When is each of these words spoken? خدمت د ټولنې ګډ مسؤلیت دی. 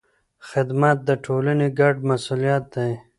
خدمت 0.49 0.97
د 1.09 1.11
ټولنې 1.25 1.67
ګډ 1.79 1.95
مسؤلیت 2.09 2.63
دی. 2.75 2.91